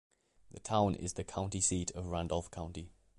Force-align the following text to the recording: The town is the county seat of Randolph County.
The 0.49 0.59
town 0.59 0.95
is 0.95 1.13
the 1.13 1.23
county 1.23 1.61
seat 1.61 1.91
of 1.91 2.07
Randolph 2.07 2.49
County. 2.49 2.89